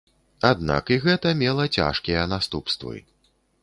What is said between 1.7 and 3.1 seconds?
цяжкія наступствы.